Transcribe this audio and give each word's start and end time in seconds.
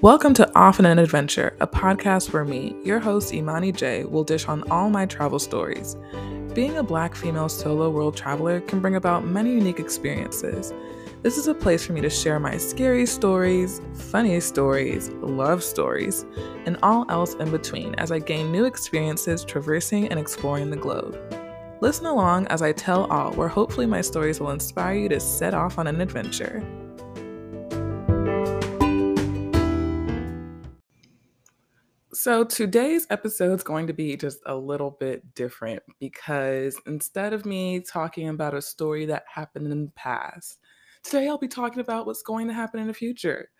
Welcome 0.00 0.32
to 0.34 0.48
Off 0.56 0.78
on 0.78 0.86
an 0.86 1.00
Adventure, 1.00 1.56
a 1.58 1.66
podcast 1.66 2.32
where 2.32 2.44
me, 2.44 2.76
your 2.84 3.00
host 3.00 3.34
Imani 3.34 3.72
J, 3.72 4.04
will 4.04 4.22
dish 4.22 4.46
on 4.46 4.62
all 4.70 4.90
my 4.90 5.06
travel 5.06 5.40
stories. 5.40 5.96
Being 6.54 6.76
a 6.76 6.84
black 6.84 7.16
female 7.16 7.48
solo 7.48 7.90
world 7.90 8.16
traveler 8.16 8.60
can 8.60 8.78
bring 8.78 8.94
about 8.94 9.26
many 9.26 9.50
unique 9.50 9.80
experiences. 9.80 10.72
This 11.22 11.36
is 11.36 11.48
a 11.48 11.54
place 11.54 11.84
for 11.84 11.94
me 11.94 12.00
to 12.02 12.10
share 12.10 12.38
my 12.38 12.58
scary 12.58 13.06
stories, 13.06 13.80
funny 13.92 14.38
stories, 14.38 15.08
love 15.20 15.64
stories, 15.64 16.24
and 16.64 16.78
all 16.84 17.04
else 17.08 17.34
in 17.34 17.50
between 17.50 17.96
as 17.96 18.12
I 18.12 18.20
gain 18.20 18.52
new 18.52 18.66
experiences 18.66 19.44
traversing 19.44 20.06
and 20.10 20.20
exploring 20.20 20.70
the 20.70 20.76
globe. 20.76 21.18
Listen 21.80 22.06
along 22.06 22.46
as 22.46 22.62
I 22.62 22.70
tell 22.70 23.06
all, 23.06 23.32
where 23.32 23.48
hopefully 23.48 23.86
my 23.86 24.02
stories 24.02 24.38
will 24.38 24.52
inspire 24.52 24.94
you 24.94 25.08
to 25.08 25.18
set 25.18 25.54
off 25.54 25.76
on 25.76 25.88
an 25.88 26.00
adventure. 26.00 26.64
So, 32.20 32.42
today's 32.42 33.06
episode 33.10 33.54
is 33.54 33.62
going 33.62 33.86
to 33.86 33.92
be 33.92 34.16
just 34.16 34.40
a 34.44 34.56
little 34.56 34.90
bit 34.90 35.36
different 35.36 35.84
because 36.00 36.76
instead 36.84 37.32
of 37.32 37.46
me 37.46 37.78
talking 37.78 38.28
about 38.28 38.54
a 38.54 38.60
story 38.60 39.06
that 39.06 39.22
happened 39.32 39.70
in 39.70 39.84
the 39.84 39.92
past, 39.92 40.58
today 41.04 41.28
I'll 41.28 41.38
be 41.38 41.46
talking 41.46 41.78
about 41.78 42.06
what's 42.06 42.22
going 42.22 42.48
to 42.48 42.52
happen 42.52 42.80
in 42.80 42.88
the 42.88 42.92
future. 42.92 43.50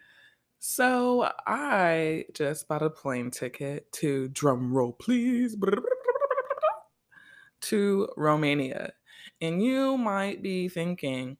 So, 0.58 1.30
I 1.46 2.24
just 2.34 2.66
bought 2.66 2.82
a 2.82 2.90
plane 2.90 3.30
ticket 3.30 3.92
to 3.92 4.26
drum 4.30 4.74
roll, 4.74 4.90
please, 4.90 5.56
to 7.60 8.08
Romania. 8.16 8.92
And 9.40 9.62
you 9.62 9.96
might 9.96 10.42
be 10.42 10.68
thinking, 10.68 11.36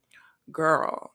girl, 0.52 1.14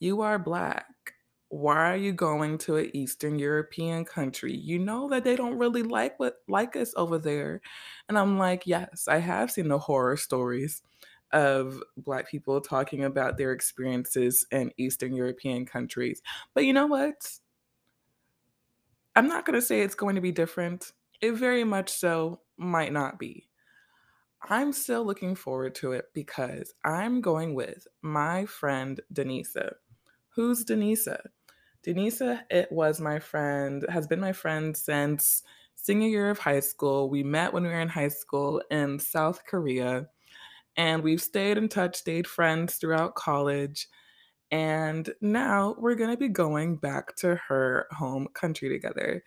you 0.00 0.20
are 0.20 0.38
black 0.38 1.09
why 1.50 1.92
are 1.92 1.96
you 1.96 2.12
going 2.12 2.58
to 2.58 2.76
an 2.76 2.90
Eastern 2.94 3.38
European 3.38 4.04
country? 4.04 4.54
You 4.54 4.78
know 4.78 5.08
that 5.08 5.24
they 5.24 5.34
don't 5.34 5.58
really 5.58 5.82
like 5.82 6.18
what 6.18 6.36
like 6.48 6.76
us 6.76 6.94
over 6.96 7.18
there. 7.18 7.60
And 8.08 8.16
I'm 8.16 8.38
like, 8.38 8.68
yes, 8.68 9.08
I 9.08 9.18
have 9.18 9.50
seen 9.50 9.66
the 9.66 9.78
horror 9.78 10.16
stories 10.16 10.80
of 11.32 11.82
black 11.96 12.28
people 12.28 12.60
talking 12.60 13.04
about 13.04 13.36
their 13.36 13.50
experiences 13.50 14.46
in 14.52 14.72
Eastern 14.76 15.12
European 15.12 15.66
countries. 15.66 16.22
But 16.54 16.66
you 16.66 16.72
know 16.72 16.86
what? 16.86 17.38
I'm 19.16 19.26
not 19.26 19.44
going 19.44 19.58
to 19.58 19.66
say 19.66 19.80
it's 19.80 19.96
going 19.96 20.14
to 20.14 20.20
be 20.20 20.32
different. 20.32 20.92
It 21.20 21.32
very 21.32 21.64
much 21.64 21.90
so 21.90 22.42
might 22.56 22.92
not 22.92 23.18
be. 23.18 23.48
I'm 24.48 24.72
still 24.72 25.04
looking 25.04 25.34
forward 25.34 25.74
to 25.76 25.92
it 25.92 26.06
because 26.14 26.74
I'm 26.84 27.20
going 27.20 27.54
with 27.54 27.88
my 28.02 28.46
friend 28.46 29.00
Denisa. 29.12 29.74
Who's 30.30 30.64
Denisa? 30.64 31.20
Denisa, 31.86 32.42
it 32.50 32.70
was 32.70 33.00
my 33.00 33.18
friend, 33.18 33.84
has 33.88 34.06
been 34.06 34.20
my 34.20 34.32
friend 34.32 34.76
since 34.76 35.42
senior 35.76 36.08
year 36.08 36.30
of 36.30 36.38
high 36.38 36.60
school. 36.60 37.08
We 37.08 37.22
met 37.22 37.52
when 37.52 37.62
we 37.62 37.70
were 37.70 37.80
in 37.80 37.88
high 37.88 38.08
school 38.08 38.62
in 38.70 38.98
South 38.98 39.44
Korea, 39.46 40.06
and 40.76 41.02
we've 41.02 41.22
stayed 41.22 41.56
in 41.56 41.68
touch, 41.68 41.96
stayed 41.96 42.26
friends 42.26 42.76
throughout 42.76 43.14
college. 43.14 43.88
And 44.50 45.08
now 45.20 45.76
we're 45.78 45.94
going 45.94 46.10
to 46.10 46.16
be 46.16 46.28
going 46.28 46.76
back 46.76 47.16
to 47.16 47.36
her 47.48 47.86
home 47.92 48.28
country 48.34 48.68
together. 48.68 49.22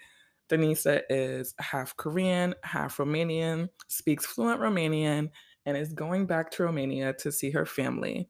Denisa 0.49 1.01
is 1.09 1.55
half 1.59 1.95
Korean, 1.97 2.53
half 2.63 2.97
Romanian, 2.97 3.69
speaks 3.87 4.25
fluent 4.25 4.59
Romanian, 4.59 5.29
and 5.65 5.77
is 5.77 5.93
going 5.93 6.25
back 6.25 6.51
to 6.51 6.63
Romania 6.63 7.13
to 7.13 7.31
see 7.31 7.51
her 7.51 7.65
family. 7.65 8.29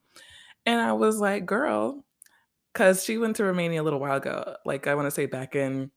And 0.65 0.79
I 0.79 0.93
was 0.93 1.17
like, 1.17 1.45
girl, 1.45 2.05
because 2.73 3.03
she 3.03 3.17
went 3.17 3.35
to 3.37 3.43
Romania 3.43 3.81
a 3.81 3.83
little 3.83 3.99
while 3.99 4.17
ago. 4.17 4.55
Like 4.65 4.87
I 4.87 4.95
want 4.95 5.05
to 5.07 5.11
say 5.11 5.25
back 5.25 5.55
in 5.55 5.91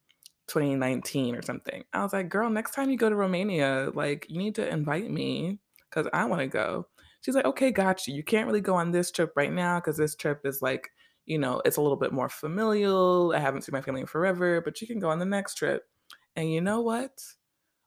2019 0.49 1.35
or 1.35 1.43
something. 1.43 1.85
I 1.93 2.03
was 2.03 2.12
like, 2.12 2.28
girl, 2.28 2.50
next 2.50 2.73
time 2.73 2.91
you 2.91 2.97
go 2.97 3.09
to 3.09 3.17
Romania, 3.17 3.91
like 3.95 4.27
you 4.28 4.39
need 4.39 4.55
to 4.56 4.69
invite 4.69 5.11
me 5.11 5.59
because 5.89 6.09
I 6.12 6.25
want 6.27 6.41
to 6.41 6.47
go. 6.47 6.87
She's 7.23 7.34
like, 7.34 7.47
okay, 7.47 7.73
got 7.73 8.06
you. 8.06 8.15
You 8.15 8.23
can't 8.23 8.47
really 8.47 8.61
go 8.61 8.75
on 8.75 8.93
this 8.93 9.11
trip 9.11 9.33
right 9.37 9.53
now 9.53 9.81
because 9.81 9.97
this 9.97 10.15
trip 10.15 10.43
is 10.45 10.62
like, 10.62 10.91
you 11.25 11.39
know, 11.39 11.61
it's 11.65 11.77
a 11.77 11.81
little 11.81 11.97
bit 11.97 12.12
more 12.12 12.28
familial. 12.28 13.33
I 13.34 13.41
haven't 13.41 13.62
seen 13.62 13.73
my 13.73 13.81
family 13.81 14.03
in 14.03 14.06
forever, 14.06 14.61
but 14.61 14.81
you 14.81 14.87
can 14.87 15.00
go 15.00 15.11
on 15.11 15.19
the 15.19 15.25
next 15.25 15.55
trip. 15.55 15.89
And 16.37 16.53
you 16.53 16.61
know 16.61 16.83
what? 16.83 17.23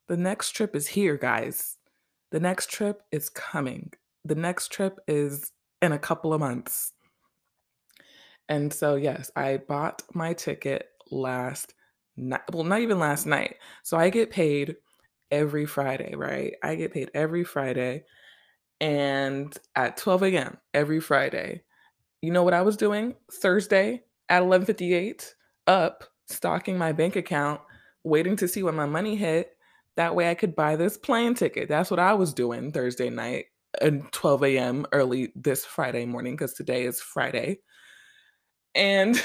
The 0.07 0.17
next 0.17 0.51
trip 0.51 0.75
is 0.75 0.87
here, 0.87 1.15
guys. 1.15 1.77
The 2.31 2.39
next 2.39 2.69
trip 2.69 3.03
is 3.11 3.29
coming. 3.29 3.93
The 4.25 4.35
next 4.35 4.71
trip 4.71 4.99
is 5.07 5.51
in 5.81 5.93
a 5.93 5.99
couple 5.99 6.33
of 6.33 6.41
months. 6.41 6.93
And 8.49 8.73
so, 8.73 8.95
yes, 8.95 9.31
I 9.35 9.57
bought 9.57 10.01
my 10.13 10.33
ticket 10.33 10.87
last 11.11 11.73
night. 12.17 12.41
Well, 12.51 12.63
not 12.63 12.81
even 12.81 12.99
last 12.99 13.25
night. 13.25 13.57
So 13.83 13.97
I 13.97 14.09
get 14.09 14.31
paid 14.31 14.75
every 15.31 15.65
Friday, 15.65 16.15
right? 16.15 16.55
I 16.63 16.75
get 16.75 16.93
paid 16.93 17.11
every 17.13 17.43
Friday. 17.43 18.03
And 18.81 19.55
at 19.75 19.97
12 19.97 20.23
a.m. 20.23 20.57
every 20.73 20.99
Friday, 20.99 21.63
you 22.21 22.31
know 22.31 22.43
what 22.43 22.53
I 22.53 22.61
was 22.63 22.77
doing? 22.77 23.15
Thursday 23.31 24.03
at 24.29 24.43
11:58, 24.43 25.33
up, 25.67 26.03
stocking 26.27 26.77
my 26.77 26.91
bank 26.91 27.15
account, 27.15 27.61
waiting 28.03 28.35
to 28.37 28.47
see 28.47 28.63
when 28.63 28.75
my 28.75 28.85
money 28.85 29.15
hit. 29.15 29.51
That 29.97 30.15
way 30.15 30.29
I 30.29 30.35
could 30.35 30.55
buy 30.55 30.75
this 30.75 30.97
plane 30.97 31.35
ticket. 31.35 31.69
That's 31.69 31.91
what 31.91 31.99
I 31.99 32.13
was 32.13 32.33
doing 32.33 32.71
Thursday 32.71 33.09
night 33.09 33.45
at 33.81 34.11
12 34.11 34.43
a.m. 34.43 34.85
early 34.91 35.31
this 35.35 35.65
Friday 35.65 36.05
morning, 36.05 36.35
because 36.35 36.53
today 36.53 36.85
is 36.85 37.01
Friday. 37.01 37.59
And 38.75 39.21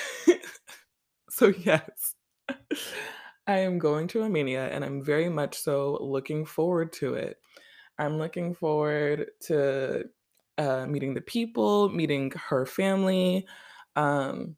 so, 1.31 1.49
yes, 1.49 2.15
I 3.47 3.59
am 3.59 3.79
going 3.79 4.09
to 4.09 4.21
Romania 4.21 4.69
and 4.69 4.85
I'm 4.85 5.03
very 5.05 5.29
much 5.29 5.59
so 5.59 5.99
looking 6.01 6.47
forward 6.47 6.93
to 6.95 7.15
it. 7.15 7.39
I'm 7.99 8.19
looking 8.19 8.55
forward 8.55 9.29
to 9.43 10.07
uh, 10.59 10.87
meeting 10.87 11.15
the 11.15 11.21
people, 11.23 11.91
meeting 11.91 12.33
her 12.49 12.67
family. 12.67 13.47
Um, 13.97 14.57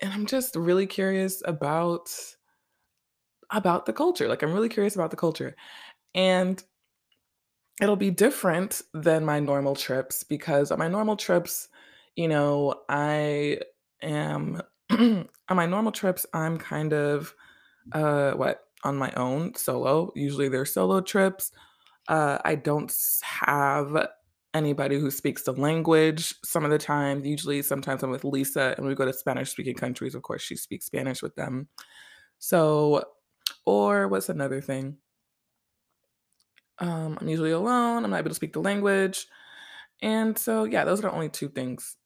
and 0.00 0.12
I'm 0.12 0.26
just 0.26 0.56
really 0.56 0.86
curious 0.86 1.42
about 1.46 2.10
about 3.50 3.86
the 3.86 3.92
culture. 3.92 4.28
Like 4.28 4.42
I'm 4.42 4.52
really 4.52 4.68
curious 4.68 4.94
about 4.94 5.10
the 5.10 5.16
culture. 5.16 5.54
And 6.14 6.62
it'll 7.80 7.96
be 7.96 8.10
different 8.10 8.82
than 8.94 9.24
my 9.24 9.40
normal 9.40 9.74
trips 9.74 10.24
because 10.24 10.70
on 10.70 10.78
my 10.78 10.88
normal 10.88 11.16
trips, 11.16 11.68
you 12.14 12.28
know, 12.28 12.82
I 12.88 13.60
am 14.02 14.60
on 14.90 15.28
my 15.50 15.66
normal 15.66 15.92
trips, 15.92 16.26
I'm 16.32 16.58
kind 16.58 16.92
of 16.92 17.34
uh 17.92 18.32
what 18.32 18.60
on 18.84 18.96
my 18.96 19.12
own 19.16 19.54
solo. 19.54 20.12
Usually 20.14 20.48
they're 20.48 20.64
solo 20.64 21.00
trips. 21.00 21.52
Uh 22.08 22.38
I 22.44 22.54
don't 22.54 22.92
have 23.22 24.08
anybody 24.54 24.98
who 24.98 25.10
speaks 25.10 25.42
the 25.42 25.52
language 25.52 26.34
some 26.44 26.64
of 26.64 26.70
the 26.70 26.78
time. 26.78 27.24
Usually 27.24 27.62
sometimes 27.62 28.02
I'm 28.02 28.10
with 28.10 28.24
Lisa 28.24 28.74
and 28.76 28.86
we 28.86 28.94
go 28.94 29.04
to 29.04 29.12
Spanish 29.12 29.50
speaking 29.50 29.74
countries. 29.74 30.14
Of 30.14 30.22
course, 30.22 30.42
she 30.42 30.56
speaks 30.56 30.86
Spanish 30.86 31.22
with 31.22 31.34
them. 31.36 31.68
So 32.38 33.04
or 33.64 34.08
what's 34.08 34.28
another 34.28 34.60
thing? 34.60 34.98
Um, 36.78 37.18
I'm 37.20 37.28
usually 37.28 37.52
alone. 37.52 38.04
I'm 38.04 38.10
not 38.10 38.18
able 38.18 38.30
to 38.30 38.34
speak 38.34 38.52
the 38.52 38.60
language. 38.60 39.26
And 40.02 40.36
so 40.36 40.64
yeah, 40.64 40.84
those 40.84 41.00
are 41.00 41.02
the 41.02 41.12
only 41.12 41.28
two 41.28 41.48
things 41.48 41.96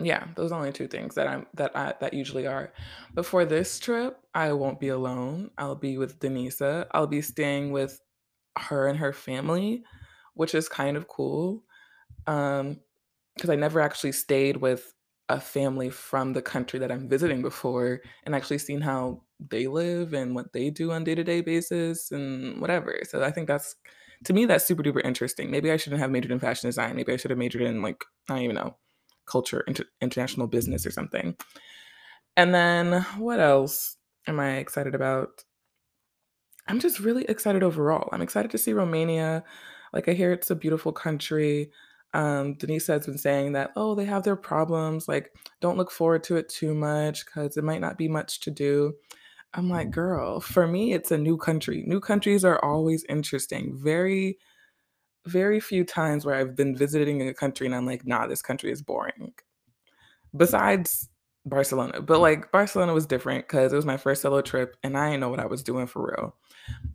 yeah, 0.00 0.28
those 0.36 0.50
are 0.52 0.58
only 0.58 0.72
2 0.72 0.88
things 0.88 1.14
that 1.14 1.28
I'm 1.28 1.46
that 1.54 1.76
I 1.76 1.94
that 2.00 2.14
usually 2.14 2.46
are. 2.46 2.72
But 3.14 3.26
for 3.26 3.44
this 3.44 3.78
trip, 3.78 4.18
I 4.34 4.52
won't 4.52 4.80
be 4.80 4.88
alone. 4.88 5.50
I'll 5.58 5.76
be 5.76 5.98
with 5.98 6.18
Denisa. 6.18 6.86
I'll 6.92 7.06
be 7.06 7.22
staying 7.22 7.70
with 7.72 8.00
her 8.58 8.88
and 8.88 8.98
her 8.98 9.12
family, 9.12 9.84
which 10.34 10.54
is 10.54 10.68
kind 10.68 10.96
of 10.96 11.08
cool. 11.08 11.64
Um, 12.26 12.80
because 13.36 13.50
I 13.50 13.56
never 13.56 13.80
actually 13.80 14.12
stayed 14.12 14.58
with 14.58 14.94
a 15.28 15.40
family 15.40 15.90
from 15.90 16.34
the 16.34 16.42
country 16.42 16.78
that 16.80 16.92
I'm 16.92 17.08
visiting 17.08 17.42
before 17.42 18.00
and 18.24 18.34
actually 18.34 18.58
seen 18.58 18.80
how 18.80 19.22
they 19.40 19.66
live 19.66 20.14
and 20.14 20.34
what 20.34 20.52
they 20.52 20.70
do 20.70 20.92
on 20.92 21.04
day-to-day 21.04 21.40
basis 21.42 22.12
and 22.12 22.60
whatever. 22.60 22.98
So 23.08 23.22
I 23.24 23.30
think 23.32 23.48
that's 23.48 23.76
to 24.24 24.32
me 24.32 24.46
that's 24.46 24.64
super 24.66 24.82
duper 24.82 25.04
interesting. 25.04 25.50
Maybe 25.50 25.70
I 25.72 25.76
shouldn't 25.78 26.00
have 26.00 26.10
majored 26.10 26.32
in 26.32 26.40
fashion 26.40 26.68
design. 26.68 26.96
Maybe 26.96 27.12
I 27.12 27.16
should 27.16 27.30
have 27.30 27.38
majored 27.38 27.62
in 27.62 27.82
like 27.82 28.04
I 28.28 28.34
don't 28.34 28.44
even 28.44 28.56
know 28.56 28.76
culture, 29.26 29.64
inter- 29.66 29.84
international 30.00 30.46
business, 30.46 30.86
or 30.86 30.90
something. 30.90 31.36
And 32.36 32.54
then 32.54 33.02
what 33.18 33.40
else 33.40 33.96
am 34.26 34.40
I 34.40 34.56
excited 34.56 34.94
about? 34.94 35.44
I'm 36.66 36.80
just 36.80 37.00
really 37.00 37.24
excited 37.24 37.62
overall. 37.62 38.08
I'm 38.12 38.22
excited 38.22 38.50
to 38.52 38.58
see 38.58 38.72
Romania. 38.72 39.44
Like, 39.92 40.08
I 40.08 40.12
hear 40.12 40.32
it's 40.32 40.50
a 40.50 40.56
beautiful 40.56 40.92
country. 40.92 41.70
Um, 42.14 42.54
Denisa 42.54 42.94
has 42.94 43.06
been 43.06 43.18
saying 43.18 43.52
that, 43.52 43.72
oh, 43.76 43.94
they 43.94 44.04
have 44.04 44.22
their 44.22 44.36
problems. 44.36 45.08
Like, 45.08 45.32
don't 45.60 45.76
look 45.76 45.90
forward 45.90 46.24
to 46.24 46.36
it 46.36 46.48
too 46.48 46.74
much 46.74 47.26
because 47.26 47.56
it 47.56 47.64
might 47.64 47.80
not 47.80 47.98
be 47.98 48.08
much 48.08 48.40
to 48.40 48.50
do. 48.50 48.94
I'm 49.52 49.68
like, 49.68 49.90
girl, 49.90 50.40
for 50.40 50.66
me, 50.66 50.92
it's 50.92 51.12
a 51.12 51.18
new 51.18 51.36
country. 51.36 51.84
New 51.86 52.00
countries 52.00 52.44
are 52.44 52.64
always 52.64 53.04
interesting. 53.08 53.78
Very 53.80 54.38
very 55.26 55.60
few 55.60 55.84
times 55.84 56.24
where 56.26 56.34
I've 56.34 56.56
been 56.56 56.76
visiting 56.76 57.26
a 57.28 57.34
country 57.34 57.66
and 57.66 57.74
I'm 57.74 57.86
like, 57.86 58.06
nah, 58.06 58.26
this 58.26 58.42
country 58.42 58.70
is 58.72 58.82
boring. 58.82 59.34
Besides 60.36 61.08
Barcelona, 61.46 62.00
but, 62.00 62.20
like, 62.20 62.50
Barcelona 62.50 62.92
was 62.94 63.06
different 63.06 63.46
because 63.46 63.72
it 63.72 63.76
was 63.76 63.84
my 63.84 63.96
first 63.98 64.22
solo 64.22 64.40
trip, 64.40 64.76
and 64.82 64.96
I 64.96 65.10
didn't 65.10 65.20
know 65.20 65.28
what 65.28 65.38
I 65.40 65.46
was 65.46 65.62
doing 65.62 65.86
for 65.86 66.06
real. 66.16 66.34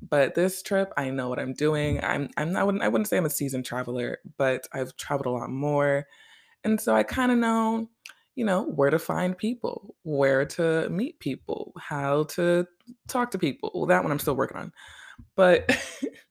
But 0.09 0.35
this 0.35 0.63
trip, 0.63 0.93
I 0.97 1.09
know 1.11 1.29
what 1.29 1.39
I'm 1.39 1.53
doing. 1.53 2.03
I'm 2.03 2.29
I'm 2.37 2.53
not 2.53 2.61
I 2.61 2.63
wouldn't 2.65 2.83
I 2.83 2.89
wouldn't 2.89 3.09
say 3.09 3.17
I'm 3.17 3.25
a 3.25 3.29
seasoned 3.31 3.65
traveler, 3.65 4.19
but 4.37 4.67
I've 4.73 4.95
traveled 4.97 5.27
a 5.27 5.31
lot 5.31 5.49
more, 5.51 6.07
and 6.63 6.81
so 6.81 6.95
I 6.95 7.03
kinda 7.03 7.35
know, 7.37 7.89
you 8.35 8.45
know, 8.45 8.63
where 8.63 8.91
to 8.91 8.99
find 8.99 9.37
people, 9.37 9.95
where 10.03 10.45
to 10.47 10.89
meet 10.89 11.19
people, 11.19 11.73
how 11.79 12.25
to 12.25 12.67
talk 13.07 13.31
to 13.31 13.39
people. 13.39 13.71
Well, 13.75 13.87
that 13.87 14.03
one 14.03 14.11
I'm 14.11 14.19
still 14.19 14.35
working 14.37 14.57
on. 14.57 14.73
But 15.35 15.69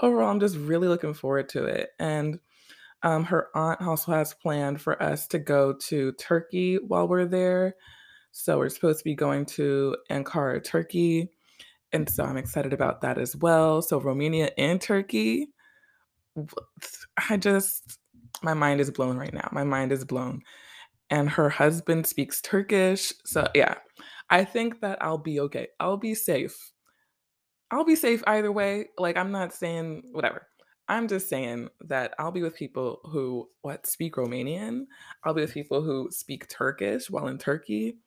overall, 0.00 0.30
I'm 0.30 0.40
just 0.40 0.56
really 0.56 0.88
looking 0.88 1.14
forward 1.14 1.48
to 1.50 1.64
it, 1.64 1.90
and, 1.98 2.40
um, 3.02 3.24
her 3.24 3.48
aunt 3.54 3.80
also 3.82 4.12
has 4.12 4.34
planned 4.34 4.80
for 4.80 5.00
us 5.02 5.26
to 5.28 5.38
go 5.38 5.72
to 5.88 6.12
Turkey 6.12 6.76
while 6.76 7.06
we're 7.08 7.26
there. 7.26 7.76
So 8.32 8.58
we're 8.58 8.68
supposed 8.70 8.98
to 8.98 9.04
be 9.04 9.14
going 9.14 9.46
to 9.46 9.96
Ankara, 10.10 10.62
Turkey, 10.62 11.30
and 11.92 12.08
so 12.08 12.24
I'm 12.24 12.36
excited 12.36 12.72
about 12.72 13.00
that 13.02 13.18
as 13.18 13.36
well. 13.36 13.82
So 13.82 14.00
Romania 14.00 14.50
and 14.58 14.80
Turkey, 14.80 15.48
I 17.30 17.36
just 17.36 17.98
my 18.42 18.54
mind 18.54 18.80
is 18.80 18.90
blown 18.90 19.16
right 19.16 19.32
now. 19.34 19.48
My 19.52 19.64
mind 19.64 19.92
is 19.92 20.04
blown. 20.04 20.42
And 21.10 21.30
her 21.30 21.48
husband 21.48 22.06
speaks 22.06 22.40
Turkish, 22.42 23.12
so 23.24 23.48
yeah. 23.54 23.76
I 24.30 24.44
think 24.44 24.80
that 24.82 25.02
I'll 25.02 25.18
be 25.18 25.40
okay. 25.40 25.68
I'll 25.80 25.96
be 25.96 26.14
safe. 26.14 26.72
I'll 27.70 27.84
be 27.84 27.96
safe 27.96 28.22
either 28.26 28.50
way. 28.52 28.88
Like, 28.98 29.16
I'm 29.16 29.32
not 29.32 29.52
saying 29.52 30.02
whatever. 30.12 30.46
I'm 30.88 31.06
just 31.06 31.28
saying 31.28 31.68
that 31.82 32.14
I'll 32.18 32.30
be 32.32 32.42
with 32.42 32.54
people 32.54 33.00
who, 33.04 33.48
what, 33.60 33.86
speak 33.86 34.14
Romanian. 34.16 34.86
I'll 35.22 35.34
be 35.34 35.42
with 35.42 35.52
people 35.52 35.82
who 35.82 36.08
speak 36.10 36.48
Turkish 36.48 37.10
while 37.10 37.28
in 37.28 37.36
Turkey. 37.36 37.98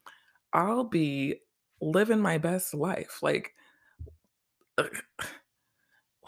I'll 0.52 0.86
be 0.86 1.36
living 1.80 2.20
my 2.20 2.40
best 2.40 2.74
life. 2.74 3.20
Like 3.22 3.54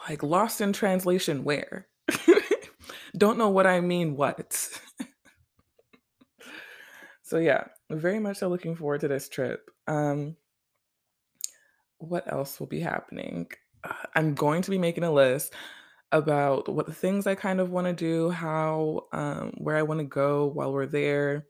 like, 0.08 0.22
lost 0.22 0.60
in 0.60 0.72
translation 0.72 1.44
where? 1.44 1.88
Don't 3.16 3.38
know 3.38 3.48
what 3.50 3.66
I 3.66 3.80
mean 3.80 4.16
what. 4.16 4.68
So, 7.26 7.38
yeah, 7.38 7.64
very 7.90 8.18
much 8.18 8.36
so 8.36 8.48
looking 8.48 8.76
forward 8.76 9.00
to 9.00 9.08
this 9.08 9.30
trip. 9.30 9.70
Um 9.88 10.36
what 12.04 12.30
else 12.32 12.60
will 12.60 12.66
be 12.66 12.80
happening? 12.80 13.48
Uh, 13.84 13.94
I'm 14.14 14.34
going 14.34 14.62
to 14.62 14.70
be 14.70 14.78
making 14.78 15.04
a 15.04 15.12
list 15.12 15.54
about 16.12 16.68
what 16.68 16.86
the 16.86 16.94
things 16.94 17.26
I 17.26 17.34
kind 17.34 17.60
of 17.60 17.70
wanna 17.70 17.92
do, 17.92 18.30
how, 18.30 19.08
um 19.12 19.52
where 19.58 19.76
I 19.76 19.82
wanna 19.82 20.04
go 20.04 20.46
while 20.46 20.72
we're 20.72 20.86
there. 20.86 21.46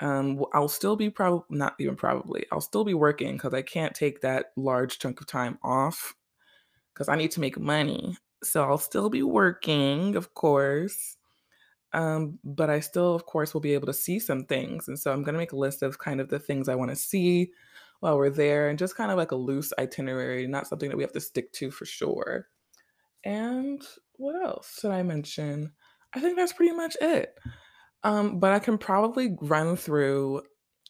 Um, 0.00 0.44
I'll 0.54 0.68
still 0.68 0.96
be 0.96 1.10
prob 1.10 1.44
not 1.50 1.74
even 1.80 1.96
probably, 1.96 2.46
I'll 2.52 2.60
still 2.60 2.84
be 2.84 2.94
working 2.94 3.34
because 3.34 3.54
I 3.54 3.62
can't 3.62 3.94
take 3.94 4.20
that 4.22 4.52
large 4.56 4.98
chunk 4.98 5.20
of 5.20 5.26
time 5.26 5.58
off 5.62 6.14
because 6.94 7.08
I 7.08 7.16
need 7.16 7.30
to 7.32 7.40
make 7.40 7.58
money. 7.58 8.16
So 8.42 8.64
I'll 8.64 8.78
still 8.78 9.10
be 9.10 9.22
working, 9.22 10.16
of 10.16 10.34
course, 10.34 11.16
um, 11.92 12.38
but 12.44 12.70
I 12.70 12.80
still, 12.80 13.14
of 13.14 13.26
course, 13.26 13.54
will 13.54 13.60
be 13.60 13.74
able 13.74 13.86
to 13.86 13.92
see 13.94 14.18
some 14.20 14.44
things, 14.44 14.88
and 14.88 14.98
so 14.98 15.12
I'm 15.12 15.22
gonna 15.22 15.38
make 15.38 15.52
a 15.52 15.56
list 15.56 15.82
of 15.82 15.98
kind 15.98 16.20
of 16.20 16.28
the 16.28 16.38
things 16.38 16.68
I 16.68 16.74
wanna 16.74 16.96
see 16.96 17.52
while 18.06 18.16
we're 18.16 18.30
there 18.30 18.68
and 18.68 18.78
just 18.78 18.96
kind 18.96 19.10
of 19.10 19.16
like 19.16 19.32
a 19.32 19.36
loose 19.36 19.72
itinerary, 19.80 20.46
not 20.46 20.68
something 20.68 20.88
that 20.88 20.96
we 20.96 21.02
have 21.02 21.12
to 21.12 21.20
stick 21.20 21.52
to 21.54 21.72
for 21.72 21.84
sure. 21.84 22.46
And 23.24 23.82
what 24.12 24.40
else 24.40 24.78
did 24.80 24.92
I 24.92 25.02
mention? 25.02 25.72
I 26.14 26.20
think 26.20 26.36
that's 26.36 26.52
pretty 26.52 26.72
much 26.72 26.96
it. 27.00 27.34
Um, 28.04 28.38
but 28.38 28.52
I 28.52 28.60
can 28.60 28.78
probably 28.78 29.36
run 29.40 29.76
through, 29.76 30.42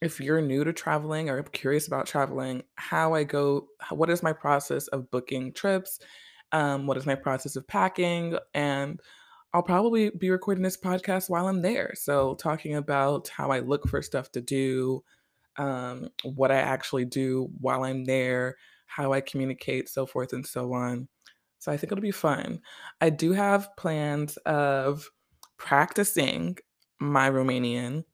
if 0.02 0.20
you're 0.20 0.42
new 0.42 0.62
to 0.62 0.74
traveling 0.74 1.30
or 1.30 1.42
curious 1.42 1.86
about 1.86 2.06
traveling, 2.06 2.64
how 2.74 3.14
I 3.14 3.24
go 3.24 3.68
what 3.90 4.10
is 4.10 4.22
my 4.22 4.34
process 4.34 4.86
of 4.88 5.10
booking 5.10 5.54
trips, 5.54 5.98
um, 6.52 6.86
what 6.86 6.98
is 6.98 7.06
my 7.06 7.14
process 7.14 7.56
of 7.56 7.66
packing, 7.66 8.36
and 8.52 9.00
I'll 9.54 9.62
probably 9.62 10.10
be 10.10 10.28
recording 10.28 10.62
this 10.62 10.76
podcast 10.76 11.30
while 11.30 11.48
I'm 11.48 11.62
there. 11.62 11.92
So 11.94 12.34
talking 12.34 12.74
about 12.74 13.28
how 13.28 13.50
I 13.50 13.60
look 13.60 13.88
for 13.88 14.02
stuff 14.02 14.30
to 14.32 14.42
do, 14.42 15.02
um, 15.58 16.08
what 16.24 16.50
I 16.50 16.56
actually 16.56 17.04
do 17.04 17.48
while 17.60 17.84
I'm 17.84 18.04
there, 18.04 18.56
how 18.86 19.12
I 19.12 19.20
communicate, 19.20 19.88
so 19.88 20.06
forth 20.06 20.32
and 20.32 20.46
so 20.46 20.72
on. 20.72 21.08
So 21.58 21.72
I 21.72 21.76
think 21.76 21.92
it'll 21.92 22.02
be 22.02 22.10
fun. 22.10 22.60
I 23.00 23.10
do 23.10 23.32
have 23.32 23.74
plans 23.76 24.36
of 24.38 25.08
practicing 25.58 26.56
my 27.00 27.30
Romanian, 27.30 28.04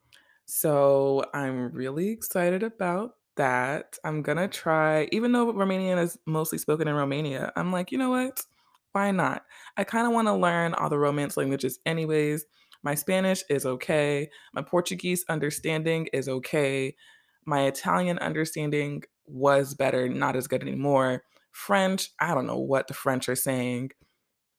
so 0.46 1.24
I'm 1.34 1.72
really 1.72 2.10
excited 2.10 2.62
about 2.62 3.16
that. 3.36 3.96
I'm 4.04 4.22
gonna 4.22 4.48
try 4.48 5.08
even 5.12 5.32
though 5.32 5.52
Romanian 5.52 6.02
is 6.02 6.18
mostly 6.26 6.58
spoken 6.58 6.88
in 6.88 6.94
Romania, 6.94 7.52
I'm 7.56 7.72
like, 7.72 7.92
"You 7.92 7.98
know 7.98 8.10
what? 8.10 8.44
Why 8.92 9.10
not?" 9.10 9.44
I 9.76 9.84
kinda 9.84 10.10
wanna 10.10 10.36
learn 10.36 10.74
all 10.74 10.90
the 10.90 10.98
Romance 10.98 11.36
languages 11.36 11.78
anyways. 11.86 12.44
My 12.82 12.94
Spanish 12.94 13.44
is 13.48 13.64
okay. 13.64 14.28
My 14.52 14.62
Portuguese 14.62 15.24
understanding 15.28 16.08
is 16.12 16.28
okay. 16.28 16.96
My 17.44 17.64
Italian 17.64 18.18
understanding 18.18 19.04
was 19.26 19.74
better, 19.74 20.08
not 20.08 20.36
as 20.36 20.46
good 20.46 20.62
anymore. 20.62 21.22
French, 21.50 22.10
I 22.20 22.34
don't 22.34 22.46
know 22.46 22.58
what 22.58 22.88
the 22.88 22.94
French 22.94 23.28
are 23.28 23.36
saying 23.36 23.90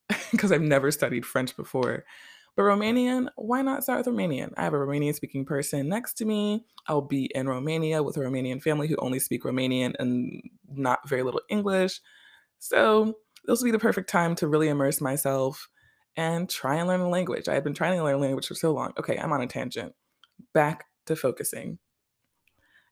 because 0.32 0.52
I've 0.52 0.62
never 0.62 0.92
studied 0.92 1.26
French 1.26 1.56
before. 1.56 2.06
But 2.56 2.64
Romanian, 2.64 3.30
why 3.36 3.64
not 3.64 3.84
start 3.84 4.06
with 4.06 4.16
Romanian? 4.16 4.54
I 4.58 4.64
have 4.64 4.74
a 4.74 4.78
Romanian 4.78 5.16
speaking 5.16 5.44
person 5.44 5.90
next 5.90 6.14
to 6.16 6.26
me. 6.26 6.66
I'll 6.88 7.02
be 7.02 7.32
in 7.34 7.48
Romania 7.48 8.04
with 8.04 8.16
a 8.18 8.20
Romanian 8.20 8.62
family 8.62 8.88
who 8.88 8.96
only 8.98 9.20
speak 9.20 9.44
Romanian 9.44 9.96
and 9.98 10.42
not 10.70 11.08
very 11.10 11.24
little 11.24 11.42
English. 11.50 12.00
So 12.60 13.16
this 13.46 13.60
will 13.60 13.66
be 13.66 13.72
the 13.72 13.80
perfect 13.80 14.10
time 14.10 14.36
to 14.36 14.48
really 14.48 14.70
immerse 14.70 15.02
myself 15.02 15.68
and 16.16 16.48
try 16.48 16.76
and 16.76 16.88
learn 16.88 17.02
a 17.02 17.10
language. 17.10 17.48
I 17.48 17.56
have 17.56 17.64
been 17.64 17.74
trying 17.74 17.98
to 17.98 18.04
learn 18.04 18.16
a 18.16 18.20
language 18.20 18.48
for 18.48 18.56
so 18.56 18.72
long. 18.72 18.94
Okay, 19.00 19.18
I'm 19.18 19.34
on 19.34 19.42
a 19.42 19.48
tangent. 19.48 19.94
Back 20.54 20.86
to 21.08 21.16
focusing. 21.16 21.80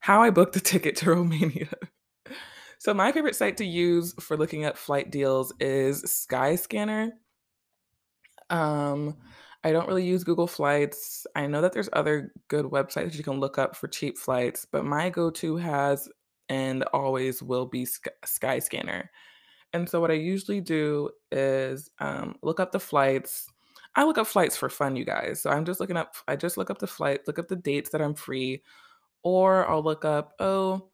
How 0.01 0.21
I 0.24 0.31
booked 0.31 0.56
a 0.56 0.59
ticket 0.59 0.95
to 0.98 1.09
Romania. 1.15 1.69
So 2.80 2.94
my 2.94 3.12
favorite 3.12 3.36
site 3.36 3.57
to 3.57 3.65
use 3.65 4.13
for 4.19 4.36
looking 4.36 4.65
at 4.65 4.77
flight 4.77 5.12
deals 5.12 5.53
is 5.59 6.03
Skyscanner. 6.03 7.12
Um, 8.50 9.15
I 9.63 9.71
don't 9.71 9.88
really 9.88 10.06
use 10.06 10.24
Google 10.24 10.48
Flights. 10.48 11.27
I 11.36 11.45
know 11.45 11.62
that 11.62 11.74
there's 11.74 11.89
other 11.94 12.33
good 12.48 12.65
websites 12.65 13.14
you 13.14 13.23
can 13.23 13.40
look 13.40 13.59
up 13.59 13.75
for 13.75 13.87
cheap 13.87 14.18
flights, 14.18 14.66
but 14.66 14.83
my 14.83 15.11
go-to 15.11 15.57
has 15.57 16.09
and 16.49 16.83
always 16.85 17.44
will 17.44 17.68
be 17.68 17.85
Sky 17.85 18.09
Skyscanner. 18.25 19.06
And 19.73 19.87
so 19.87 20.02
what 20.02 20.09
I 20.09 20.16
usually 20.16 20.59
do 20.59 21.11
is, 21.31 21.92
um, 21.99 22.35
look 22.42 22.59
up 22.59 22.71
the 22.71 22.80
flights. 22.80 23.47
I 23.95 24.04
look 24.06 24.18
up 24.18 24.25
flights 24.25 24.57
for 24.57 24.69
fun, 24.69 24.95
you 24.95 25.06
guys. 25.06 25.40
So 25.40 25.52
I'm 25.52 25.66
just 25.66 25.80
looking 25.80 25.97
up 25.97 26.16
I 26.28 26.35
just 26.35 26.57
look 26.57 26.71
up 26.71 26.80
the 26.80 26.87
flight, 26.87 27.21
look 27.28 27.37
up 27.37 27.47
the 27.47 27.56
dates 27.56 27.92
that 27.92 28.02
I'm 28.02 28.16
free, 28.16 28.64
or 29.23 29.68
I'll 29.69 29.83
look 29.83 30.06
up, 30.06 30.33
"Oh, 30.40 30.90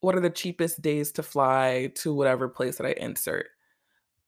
what 0.00 0.16
are 0.16 0.20
the 0.20 0.30
cheapest 0.30 0.82
days 0.82 1.12
to 1.12 1.22
fly 1.22 1.92
to 1.96 2.14
whatever 2.14 2.48
place 2.48 2.78
that 2.78 2.86
I 2.86 2.92
insert?" 2.92 3.48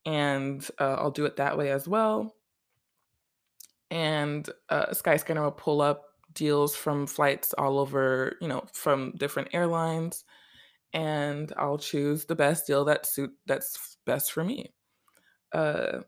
And, 0.07 0.69
uh, 0.81 0.95
I'll 1.01 1.11
do 1.13 1.27
it 1.27 1.37
that 1.37 1.59
way 1.59 1.71
as 1.73 1.89
well. 1.89 2.35
And, 3.91 4.49
uh, 4.69 4.87
Skyscanner 4.93 5.43
will 5.43 5.53
pull 5.53 5.81
up 5.81 6.05
deals 6.33 6.75
from 6.75 7.07
flights 7.07 7.53
all 7.55 7.79
over, 7.79 8.37
you 8.41 8.49
know, 8.49 8.65
from 8.73 9.13
different 9.13 9.49
airlines, 9.55 10.25
and 10.95 11.53
I'll 11.57 11.79
choose 11.79 12.27
the 12.27 12.37
best 12.37 12.67
deal 12.67 12.85
that 12.87 13.07
suit 13.07 13.33
that's 13.47 13.99
best 14.07 14.33
for 14.33 14.45
me. 14.45 14.75
Uh 15.53 16.01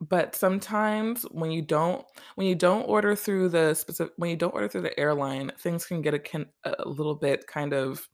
but 0.00 0.34
sometimes 0.34 1.22
when 1.30 1.50
you 1.50 1.62
don't 1.62 2.04
when 2.36 2.46
you 2.46 2.54
don't 2.54 2.84
order 2.88 3.14
through 3.16 3.50
the 3.50 3.74
specific 3.74 4.14
when 4.16 4.30
you 4.30 4.36
don't 4.36 4.54
order 4.54 4.68
through 4.68 4.82
the 4.82 4.98
airline, 4.98 5.52
things 5.58 5.86
can 5.86 6.02
get 6.02 6.14
a 6.14 6.18
kin 6.18 6.46
a 6.64 6.88
little 6.88 7.14
bit 7.16 7.46
kind 7.46 7.72
of 7.74 8.08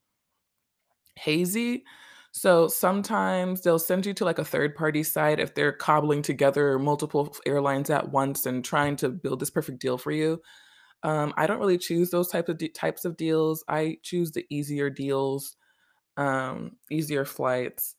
hazy. 1.17 1.85
So 2.33 2.69
sometimes 2.69 3.63
they'll 3.63 3.79
send 3.79 4.05
you 4.05 4.13
to, 4.15 4.25
like, 4.27 4.39
a 4.39 4.45
third-party 4.45 5.05
site 5.05 5.41
if 5.41 5.55
they're 5.55 5.73
cobbling 5.73 6.21
together 6.21 6.79
multiple 6.79 7.35
airlines 7.47 7.89
at 7.89 8.13
once 8.13 8.45
and 8.45 8.63
trying 8.63 8.97
to 8.97 9.09
build 9.09 9.41
this 9.41 9.49
perfect 9.49 9.81
deal 9.81 9.97
for 9.97 10.11
you. 10.13 10.43
Um, 11.03 11.33
I 11.39 11.47
don't 11.47 11.61
really 11.61 11.79
choose 11.79 12.11
those 12.11 12.29
types 12.29 12.51
of 12.51 12.59
de 12.59 12.69
types 12.69 13.05
of 13.07 13.17
deals. 13.17 13.65
I 13.69 13.99
choose 14.03 14.33
the 14.33 14.45
easier 14.51 14.91
deals, 14.91 15.57
um, 16.19 16.73
easier 16.91 17.25
flights, 17.25 17.97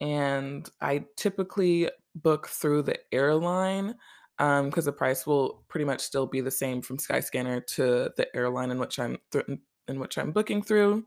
and 0.00 0.68
I 0.80 1.04
typically 1.16 1.90
book 2.16 2.48
through 2.48 2.82
the 2.84 2.98
airline, 3.14 3.96
um, 4.40 4.70
'cause 4.72 4.86
the 4.86 4.92
price 4.92 5.26
will 5.26 5.64
pretty 5.68 5.84
much 5.86 6.00
still 6.02 6.26
be 6.26 6.40
the 6.42 6.50
same 6.52 6.82
from 6.82 6.98
Skyscanner 6.98 7.66
to 7.76 8.12
the 8.16 8.28
airline 8.36 8.70
in 8.72 8.78
which 8.80 8.98
I'm 9.00 9.18
thr 9.32 9.40
in 9.88 10.00
which 10.00 10.18
I'm 10.18 10.32
booking 10.32 10.62
through. 10.62 11.06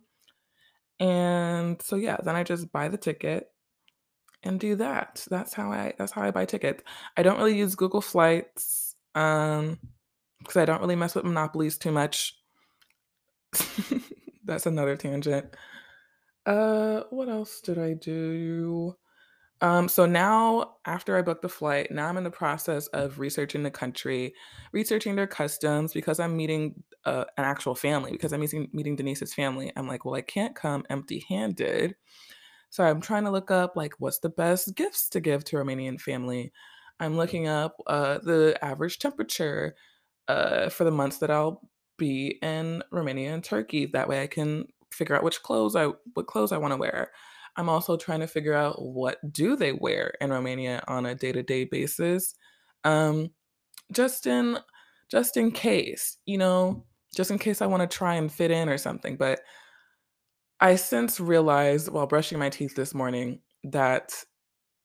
And 1.00 1.82
so, 1.82 1.96
yeah, 1.98 2.18
then 2.24 2.36
I 2.36 2.44
just 2.44 2.72
buy 2.74 2.90
the 2.90 2.98
ticket 2.98 3.52
and 4.44 4.60
do 4.60 4.76
that. 4.78 5.26
That's 5.30 5.54
how 5.54 5.72
I 5.72 5.94
that's 5.98 6.14
how 6.14 6.24
I 6.24 6.32
buy 6.32 6.46
tickets. 6.46 6.84
I 7.18 7.24
don't 7.24 7.38
really 7.40 7.58
use 7.58 7.76
Google 7.76 8.02
Flights, 8.02 8.96
um, 9.16 9.80
'cause 10.46 10.58
I 10.58 10.66
don't 10.66 10.82
really 10.82 10.96
mess 10.98 11.16
with 11.16 11.26
monopolies 11.26 11.78
too 11.80 11.92
much. 11.92 12.38
That's 14.46 14.66
another 14.66 14.96
tangent. 14.98 15.56
Uh, 16.46 17.04
what 17.12 17.30
else 17.30 17.62
did 17.62 17.78
I 17.80 17.94
do? 17.94 18.96
Um, 19.62 19.90
so 19.90 20.06
now 20.06 20.76
after 20.86 21.18
I 21.18 21.22
booked 21.22 21.42
the 21.42 21.50
flight, 21.50 21.92
now 21.92 22.08
I'm 22.08 22.18
in 22.18 22.24
the 22.24 22.32
process 22.32 22.88
of 22.88 23.20
researching 23.20 23.64
the 23.64 23.72
country, 23.72 24.34
researching 24.72 25.16
their 25.16 25.28
customs 25.28 25.92
because 25.92 26.20
I'm 26.20 26.38
meeting 26.38 26.82
uh, 27.06 27.26
an 27.38 27.44
actual 27.44 27.76
family 27.76 28.12
because 28.12 28.32
I'm 28.32 28.40
meeting 28.40 28.70
meeting 28.72 28.96
Denisa's 28.96 29.34
family. 29.34 29.72
I'm 29.76 29.88
like, 29.88 30.06
well, 30.06 30.16
I 30.16 30.22
can't 30.22 30.56
come 30.56 30.86
empty-handed. 30.90 31.96
So 32.70 32.84
I'm 32.84 33.02
trying 33.02 33.26
to 33.26 33.32
look 33.32 33.52
up 33.52 33.76
like 33.76 33.94
what's 34.00 34.20
the 34.20 34.30
best 34.30 34.76
gifts 34.76 35.10
to 35.10 35.20
give 35.20 35.44
to 35.46 35.58
Romanian 35.58 36.00
family. 36.00 36.54
I'm 37.00 37.18
looking 37.18 37.48
up 37.48 37.76
uh, 37.88 38.20
the 38.20 38.58
average 38.62 39.00
temperature 39.00 39.76
uh, 40.28 40.70
for 40.70 40.84
the 40.84 40.92
months 40.92 41.18
that 41.18 41.32
I'll 41.32 41.62
be 41.98 42.38
in 42.42 42.84
Romania 42.92 43.34
and 43.34 43.44
Turkey. 43.44 43.88
That 43.88 44.08
way 44.08 44.22
I 44.24 44.28
can 44.28 44.68
figure 44.92 45.16
out 45.16 45.24
which 45.24 45.42
clothes 45.42 45.76
I 45.76 45.88
what 46.14 46.28
clothes 46.28 46.52
I 46.52 46.58
want 46.58 46.74
to 46.74 46.78
wear. 46.78 47.12
I'm 47.60 47.68
also 47.68 47.98
trying 47.98 48.22
to 48.22 48.28
figure 48.28 48.54
out 48.54 48.82
what 48.82 49.18
do 49.34 49.58
they 49.58 49.74
wear 49.74 50.14
in 50.22 50.32
Romania 50.32 50.82
on 50.88 51.06
a 51.06 51.14
day-to-day 51.14 51.66
basis. 51.66 52.34
Um, 52.86 53.32
just 53.92 54.26
in 54.26 54.60
just 55.12 55.36
in 55.36 55.52
case, 55.52 56.18
you 56.26 56.38
know, 56.38 56.86
just 57.14 57.32
in 57.32 57.38
case 57.38 57.62
I 57.62 57.66
want 57.66 57.82
to 57.82 57.98
try 57.98 58.16
and 58.16 58.32
fit 58.32 58.50
in 58.50 58.70
or 58.70 58.78
something. 58.78 59.18
But 59.18 59.42
I 60.62 60.76
since 60.76 61.20
realized 61.20 61.90
while 61.90 62.08
brushing 62.08 62.40
my 62.40 62.50
teeth 62.50 62.76
this 62.76 62.94
morning 62.94 63.42
that 63.66 64.24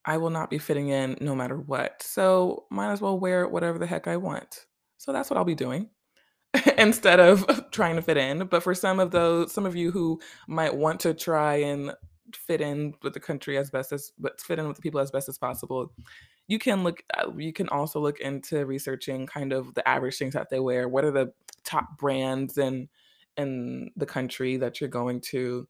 I 0.05 0.17
will 0.17 0.31
not 0.31 0.51
be 0.51 0.59
fitting 0.59 0.89
in 0.89 1.17
no 1.21 1.37
matter 1.37 1.57
what. 1.57 2.03
So 2.03 2.65
might 2.71 2.91
as 2.91 3.01
well 3.01 3.21
wear 3.21 3.47
whatever 3.47 3.79
the 3.79 3.87
heck 3.87 4.09
I 4.09 4.17
want. 4.17 4.67
So 4.99 5.13
that's 5.13 5.31
what 5.31 5.37
I'll 5.37 5.45
be 5.45 5.55
doing. 5.55 5.91
instead 6.79 7.21
of 7.21 7.47
trying 7.71 7.97
to 7.97 8.03
fit 8.03 8.17
in. 8.17 8.47
But 8.47 8.63
for 8.63 8.75
some 8.75 8.99
of 8.99 9.13
those, 9.13 9.53
some 9.53 9.67
of 9.67 9.77
you 9.77 9.93
who 9.93 10.21
might 10.49 10.75
want 10.75 11.01
to 11.01 11.15
try 11.15 11.57
and 11.57 11.93
fit 12.35 12.61
in 12.61 12.95
with 13.03 13.15
the 13.15 13.21
country 13.21 13.59
as 13.59 13.71
best 13.71 13.93
as, 13.93 14.13
but 14.19 14.41
fit 14.41 14.59
in 14.59 14.67
with 14.69 14.77
the 14.77 14.83
people 14.83 15.01
as 15.01 15.11
best 15.11 15.29
as 15.29 15.39
possible, 15.39 15.93
you 16.47 16.59
can 16.59 16.85
look. 16.85 17.03
uh, 17.17 17.31
You 17.37 17.53
can 17.53 17.69
also 17.69 18.01
look 18.01 18.21
into 18.21 18.67
researching 18.67 19.27
kind 19.27 19.53
of 19.53 19.75
the 19.75 19.87
average 19.89 20.17
things 20.19 20.35
that 20.35 20.51
they 20.51 20.61
wear. 20.61 20.89
What 20.89 21.05
are 21.05 21.11
the 21.11 21.33
top 21.65 21.97
brands 21.99 22.59
in 22.59 22.89
in 23.37 23.91
the 23.97 24.07
country 24.07 24.57
that 24.59 24.81
you're 24.81 24.91
going 24.91 25.21
to? 25.21 25.69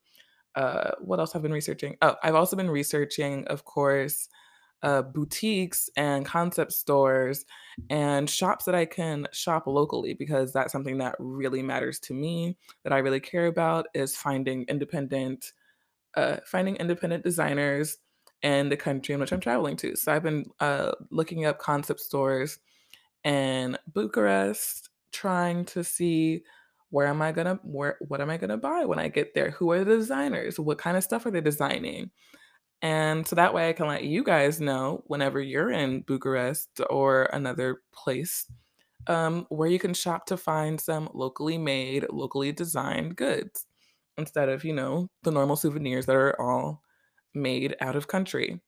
Uh, 0.54 0.92
what 1.00 1.18
else 1.18 1.34
i've 1.34 1.42
been 1.42 1.52
researching? 1.52 1.96
Oh, 2.02 2.16
I've 2.22 2.36
also 2.36 2.56
been 2.56 2.70
researching, 2.70 3.44
of 3.48 3.64
course, 3.64 4.28
uh, 4.82 5.02
boutiques 5.02 5.88
and 5.96 6.26
concept 6.26 6.72
stores 6.72 7.46
and 7.90 8.28
shops 8.28 8.66
that 8.66 8.74
I 8.74 8.84
can 8.84 9.26
shop 9.32 9.66
locally 9.66 10.14
because 10.14 10.52
that's 10.52 10.72
something 10.72 10.98
that 10.98 11.16
really 11.18 11.62
matters 11.62 11.98
to 12.00 12.14
me 12.14 12.56
that 12.84 12.92
I 12.92 12.98
really 12.98 13.20
care 13.20 13.46
about 13.46 13.86
is 13.94 14.14
finding 14.16 14.64
independent 14.68 15.52
uh, 16.16 16.36
finding 16.44 16.76
independent 16.76 17.24
designers 17.24 17.98
in 18.42 18.68
the 18.68 18.76
country 18.76 19.14
in 19.14 19.20
which 19.20 19.32
I'm 19.32 19.40
traveling 19.40 19.76
to. 19.78 19.96
So 19.96 20.12
I've 20.12 20.22
been 20.22 20.44
uh, 20.60 20.92
looking 21.10 21.46
up 21.46 21.58
concept 21.58 22.00
stores 22.00 22.58
in 23.24 23.76
Bucharest, 23.92 24.90
trying 25.12 25.64
to 25.66 25.82
see 25.82 26.42
where 26.90 27.06
am 27.06 27.22
I 27.22 27.32
gonna 27.32 27.58
where 27.64 27.96
what 28.06 28.20
am 28.20 28.30
I 28.30 28.36
gonna 28.36 28.56
buy 28.56 28.84
when 28.84 28.98
I 28.98 29.08
get 29.08 29.34
there? 29.34 29.50
Who 29.50 29.72
are 29.72 29.82
the 29.82 29.96
designers? 29.96 30.60
What 30.60 30.78
kind 30.78 30.96
of 30.96 31.02
stuff 31.02 31.26
are 31.26 31.30
they 31.30 31.40
designing? 31.40 32.10
And 32.82 33.26
so 33.26 33.34
that 33.36 33.54
way 33.54 33.68
I 33.68 33.72
can 33.72 33.88
let 33.88 34.04
you 34.04 34.22
guys 34.22 34.60
know 34.60 35.02
whenever 35.06 35.40
you're 35.40 35.70
in 35.70 36.02
Bucharest 36.02 36.80
or 36.90 37.24
another 37.32 37.80
place 37.94 38.44
um, 39.06 39.46
where 39.48 39.68
you 39.68 39.78
can 39.78 39.94
shop 39.94 40.26
to 40.26 40.36
find 40.36 40.78
some 40.78 41.08
locally 41.14 41.56
made, 41.56 42.04
locally 42.10 42.52
designed 42.52 43.16
goods 43.16 43.64
instead 44.18 44.48
of, 44.48 44.64
you 44.64 44.72
know, 44.72 45.08
the 45.22 45.30
normal 45.30 45.56
souvenirs 45.56 46.06
that 46.06 46.16
are 46.16 46.40
all 46.40 46.82
made 47.34 47.76
out 47.80 47.96
of 47.96 48.08
country. 48.08 48.60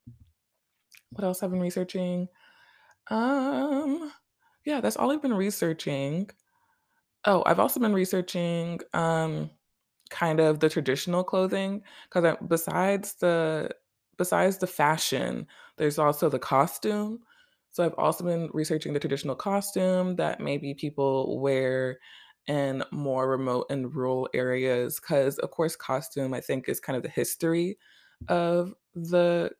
What 1.11 1.23
else 1.23 1.39
have 1.39 1.51
been 1.51 1.59
researching? 1.59 2.27
Um, 3.09 4.11
yeah, 4.65 4.81
that's 4.81 4.97
all 4.97 5.11
I've 5.11 5.21
been 5.21 5.33
researching. 5.33 6.29
Oh, 7.25 7.43
I've 7.45 7.59
also 7.59 7.79
been 7.79 7.93
researching 7.93 8.79
um 8.93 9.51
kind 10.09 10.39
of 10.39 10.59
the 10.61 10.69
traditional 10.69 11.23
clothing 11.23 11.83
because 12.09 12.37
besides 12.47 13.15
the 13.15 13.69
besides 14.17 14.57
the 14.57 14.67
fashion, 14.67 15.47
there's 15.77 15.99
also 15.99 16.29
the 16.29 16.39
costume. 16.39 17.19
So 17.71 17.85
I've 17.85 17.93
also 17.95 18.23
been 18.23 18.49
researching 18.53 18.93
the 18.93 18.99
traditional 18.99 19.35
costume 19.35 20.15
that 20.15 20.39
maybe 20.39 20.73
people 20.73 21.39
wear 21.39 21.99
in 22.47 22.83
more 22.91 23.29
remote 23.29 23.65
and 23.69 23.93
rural 23.93 24.29
areas 24.33 24.99
because 24.99 25.37
of 25.39 25.51
course 25.51 25.75
costume 25.75 26.33
I 26.33 26.41
think 26.41 26.69
is 26.69 26.79
kind 26.79 26.95
of 26.95 27.03
the 27.03 27.09
history 27.09 27.77
of 28.29 28.73
the 28.95 29.51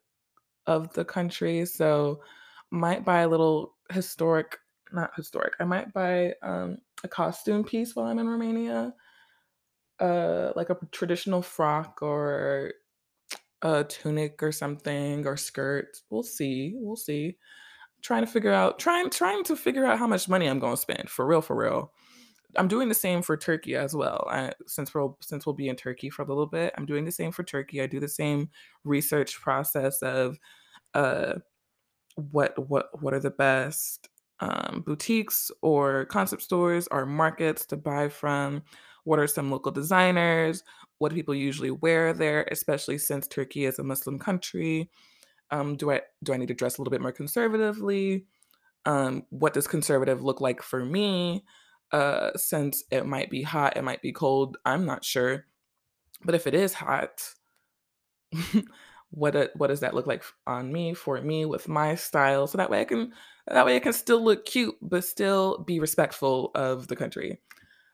of 0.65 0.93
the 0.93 1.05
country. 1.05 1.65
So 1.65 2.21
might 2.71 3.05
buy 3.05 3.21
a 3.21 3.29
little 3.29 3.75
historic 3.91 4.57
not 4.93 5.11
historic. 5.15 5.53
I 5.59 5.65
might 5.65 5.93
buy 5.93 6.33
um 6.41 6.77
a 7.03 7.07
costume 7.07 7.63
piece 7.63 7.95
while 7.95 8.07
I'm 8.07 8.19
in 8.19 8.27
Romania 8.27 8.93
uh, 9.99 10.51
like 10.55 10.69
a 10.69 10.77
traditional 10.91 11.41
frock 11.41 11.99
or 12.01 12.73
a 13.61 13.83
tunic 13.83 14.41
or 14.43 14.51
something 14.51 15.25
or 15.25 15.37
skirt. 15.37 15.97
We'll 16.09 16.23
see. 16.23 16.75
We'll 16.77 16.95
see. 16.95 17.37
Trying 18.01 18.25
to 18.25 18.31
figure 18.31 18.53
out 18.53 18.77
trying 18.79 19.09
trying 19.09 19.43
to 19.45 19.55
figure 19.55 19.85
out 19.85 19.97
how 19.97 20.07
much 20.07 20.29
money 20.29 20.47
I'm 20.47 20.59
going 20.59 20.75
to 20.75 20.81
spend. 20.81 21.09
For 21.09 21.25
real, 21.25 21.41
for 21.41 21.55
real. 21.55 21.93
I'm 22.57 22.67
doing 22.67 22.89
the 22.89 22.95
same 22.95 23.21
for 23.21 23.37
Turkey 23.37 23.75
as 23.75 23.95
well. 23.95 24.27
I, 24.29 24.51
since 24.65 24.93
we'll 24.93 25.17
since 25.21 25.45
we'll 25.45 25.55
be 25.55 25.69
in 25.69 25.75
Turkey 25.75 26.09
for 26.09 26.23
a 26.23 26.27
little 26.27 26.47
bit, 26.47 26.73
I'm 26.77 26.85
doing 26.85 27.05
the 27.05 27.11
same 27.11 27.31
for 27.31 27.43
Turkey. 27.43 27.81
I 27.81 27.87
do 27.87 27.99
the 27.99 28.07
same 28.07 28.49
research 28.83 29.39
process 29.41 30.01
of 30.01 30.37
uh 30.93 31.33
what 32.15 32.57
what 32.67 32.89
what 33.01 33.13
are 33.13 33.19
the 33.19 33.29
best 33.29 34.09
um, 34.39 34.83
boutiques 34.85 35.51
or 35.61 36.05
concept 36.05 36.41
stores 36.41 36.87
or 36.91 37.05
markets 37.05 37.65
to 37.67 37.77
buy 37.77 38.09
from 38.09 38.63
what 39.03 39.19
are 39.19 39.27
some 39.27 39.49
local 39.49 39.71
designers 39.71 40.63
what 40.99 41.09
do 41.09 41.15
people 41.15 41.33
usually 41.33 41.71
wear 41.71 42.13
there 42.13 42.47
especially 42.51 42.97
since 42.97 43.27
turkey 43.27 43.65
is 43.65 43.79
a 43.79 43.83
muslim 43.83 44.19
country 44.19 44.89
um, 45.51 45.75
do 45.75 45.91
i 45.91 46.01
do 46.23 46.33
i 46.33 46.37
need 46.37 46.47
to 46.47 46.53
dress 46.53 46.77
a 46.77 46.81
little 46.81 46.91
bit 46.91 47.01
more 47.01 47.11
conservatively 47.11 48.25
um, 48.85 49.23
what 49.29 49.53
does 49.53 49.67
conservative 49.67 50.23
look 50.23 50.39
like 50.39 50.61
for 50.61 50.85
me 50.85 51.43
uh, 51.91 52.31
since 52.35 52.83
it 52.91 53.05
might 53.05 53.29
be 53.29 53.41
hot 53.41 53.77
it 53.77 53.83
might 53.83 54.01
be 54.01 54.11
cold 54.11 54.57
i'm 54.65 54.85
not 54.85 55.05
sure 55.05 55.45
but 56.23 56.35
if 56.35 56.45
it 56.47 56.53
is 56.53 56.73
hot 56.73 57.21
what 59.11 59.35
a, 59.35 59.49
what 59.55 59.67
does 59.67 59.79
that 59.79 59.93
look 59.93 60.07
like 60.07 60.23
on 60.45 60.71
me 60.71 60.93
for 60.93 61.19
me 61.21 61.45
with 61.45 61.67
my 61.67 61.95
style 61.95 62.47
so 62.47 62.57
that 62.57 62.69
way 62.69 62.81
I 62.81 62.85
can 62.85 63.13
that 63.47 63.65
way 63.65 63.75
I 63.75 63.79
can 63.79 63.93
still 63.93 64.23
look 64.23 64.45
cute 64.45 64.75
but 64.81 65.05
still 65.05 65.59
be 65.59 65.79
respectful 65.79 66.51
of 66.55 66.87
the 66.87 66.95
country 66.95 67.39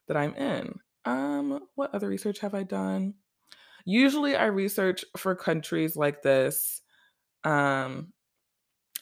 that 0.07 0.17
I'm 0.17 0.35
in. 0.35 0.79
Um 1.05 1.59
what 1.75 1.93
other 1.93 2.07
research 2.07 2.39
have 2.39 2.55
I 2.55 2.63
done? 2.63 3.13
Usually 3.85 4.35
I 4.35 4.45
research 4.45 5.05
for 5.17 5.35
countries 5.35 5.95
like 5.95 6.21
this 6.21 6.81
um 7.43 8.13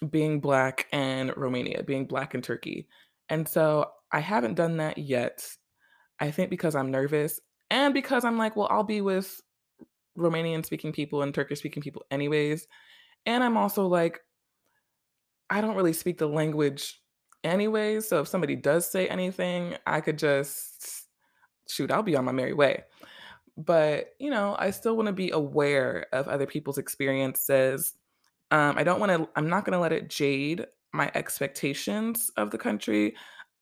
being 0.10 0.42
black 0.42 0.88
and 0.92 1.32
Romania, 1.38 1.84
being 1.84 2.08
black 2.08 2.34
in 2.34 2.42
Turkey. 2.42 2.88
And 3.30 3.48
so 3.48 3.92
I 4.12 4.20
haven't 4.20 4.56
done 4.56 4.78
that 4.78 4.98
yet. 4.98 5.48
I 6.20 6.32
think 6.32 6.50
because 6.50 6.76
I'm 6.76 6.92
nervous 6.92 7.40
and 7.70 7.94
because 7.94 8.26
I'm 8.26 8.38
like, 8.38 8.56
well, 8.56 8.68
I'll 8.70 8.84
be 8.84 9.02
with 9.02 9.42
Romanian 10.18 10.66
speaking 10.66 10.92
people 10.92 11.24
and 11.24 11.34
Turkish 11.34 11.60
speaking 11.60 11.82
people 11.82 12.04
anyways. 12.12 12.68
And 13.26 13.44
I'm 13.44 13.58
also 13.58 13.88
like, 13.88 14.20
I 15.50 15.62
don't 15.62 15.76
really 15.76 15.94
speak 15.94 16.18
the 16.18 16.28
language 16.28 17.02
anyways. 17.44 18.08
So 18.08 18.22
if 18.22 18.28
somebody 18.28 18.56
does 18.56 18.90
say 18.90 19.08
anything, 19.08 19.76
I 19.86 20.02
could 20.02 20.18
just 20.18 21.08
shoot, 21.68 21.92
I'll 21.92 22.04
be 22.04 22.16
on 22.16 22.26
my 22.26 22.32
merry 22.32 22.54
way. 22.54 22.84
But, 23.58 24.10
you 24.20 24.30
know, 24.30 24.56
I 24.60 24.72
still 24.72 24.96
want 24.96 25.08
to 25.08 25.14
be 25.14 25.32
aware 25.32 26.08
of 26.14 26.28
other 26.28 26.46
people's 26.46 26.78
experiences. 26.78 27.94
Um, 28.50 28.78
I 28.78 28.84
don't 28.84 29.00
want 29.00 29.12
to, 29.12 29.30
I'm 29.36 29.50
not 29.50 29.66
going 29.66 29.74
to 29.74 29.80
let 29.80 29.94
it 29.94 30.10
jade 30.10 30.66
my 30.94 31.12
expectations 31.16 32.32
of 32.38 32.52
the 32.52 32.58
country. 32.58 33.16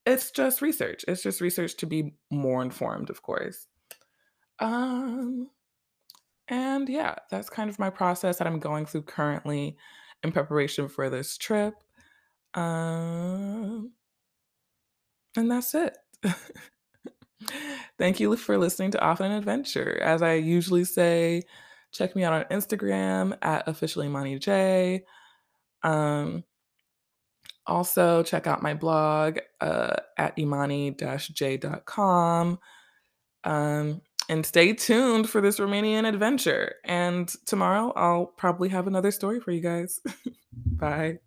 It's 0.09 0.31
just 0.31 0.61
research. 0.61 1.05
It's 1.07 1.23
just 1.23 1.41
research 1.41 1.77
to 1.77 1.85
be 1.85 2.15
more 2.31 2.61
informed, 2.61 3.09
of 3.09 3.21
course. 3.21 3.67
Um, 4.59 5.49
And 6.47 6.89
yeah, 6.89 7.15
that's 7.29 7.49
kind 7.49 7.69
of 7.69 7.79
my 7.79 7.89
process 7.89 8.37
that 8.37 8.47
I'm 8.47 8.59
going 8.59 8.85
through 8.85 9.03
currently 9.03 9.77
in 10.23 10.31
preparation 10.31 10.87
for 10.89 11.09
this 11.09 11.37
trip. 11.37 11.75
Um, 12.55 13.93
and 15.37 15.51
that's 15.51 15.75
it. 15.75 15.97
Thank 17.97 18.19
you 18.19 18.35
for 18.35 18.57
listening 18.57 18.91
to 18.91 19.01
Off 19.01 19.21
on 19.21 19.31
an 19.31 19.37
Adventure. 19.37 19.99
As 20.01 20.21
I 20.21 20.33
usually 20.35 20.85
say, 20.85 21.43
check 21.91 22.15
me 22.15 22.23
out 22.23 22.33
on 22.33 22.43
Instagram 22.45 23.37
at 23.41 23.67
officially 23.67 24.07
Imani 24.07 24.39
J. 24.39 25.03
Um, 25.83 26.43
also, 27.67 28.23
check 28.23 28.47
out 28.47 28.63
my 28.63 28.73
blog 28.73 29.39
uh, 29.61 29.95
at 30.17 30.37
imani-j.com. 30.37 30.99
Um, 33.43 34.01
And 34.29 34.45
stay 34.45 34.73
tuned 34.73 35.27
for 35.27 35.41
this 35.41 35.59
Romanian 35.59 36.07
adventure. 36.07 36.75
And 36.85 37.27
tomorrow 37.47 37.91
I'll 37.95 38.27
probably 38.27 38.69
have 38.69 38.85
another 38.85 39.09
story 39.11 39.39
for 39.39 39.51
you 39.51 39.61
guys. 39.61 39.99
Bye. 40.53 41.19